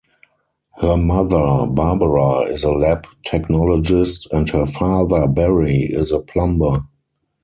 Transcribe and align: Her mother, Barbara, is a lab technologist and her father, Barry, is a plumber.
Her 0.77 0.97
mother, 0.97 1.67
Barbara, 1.69 2.45
is 2.51 2.63
a 2.63 2.71
lab 2.71 3.05
technologist 3.23 4.25
and 4.31 4.49
her 4.49 4.65
father, 4.65 5.27
Barry, 5.27 5.77
is 5.83 6.11
a 6.11 6.17
plumber. 6.19 6.79